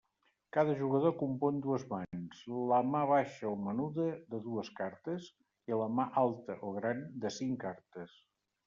Cada 0.55 0.71
jugador 0.77 1.11
compon 1.17 1.59
dues 1.65 1.85
mans: 1.91 2.39
la 2.71 2.79
mà 2.95 3.03
baixa 3.13 3.47
o 3.51 3.53
menuda 3.67 4.09
de 4.33 4.41
dues 4.49 4.75
cartes, 4.81 5.29
i 5.73 5.79
la 5.85 5.93
«mà» 6.01 6.11
alta 6.27 6.59
o 6.71 6.75
gran 6.81 7.07
de 7.27 7.37
cinc 7.41 7.63
cartes. 7.69 8.21